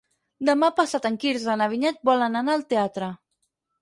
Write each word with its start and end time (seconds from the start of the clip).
Demà 0.47 0.69
passat 0.79 1.05
en 1.09 1.19
Quirze 1.25 1.53
i 1.57 1.59
na 1.63 1.67
Vinyet 1.75 2.01
volen 2.11 2.39
anar 2.43 2.57
al 2.59 2.65
teatre. 2.75 3.11